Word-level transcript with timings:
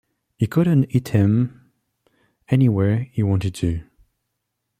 He 0.35 0.47
could 0.47 0.65
hit 0.65 1.13
'em 1.13 1.71
anywhere 2.49 3.03
he 3.11 3.21
wanted 3.21 3.53
to. 3.53 3.83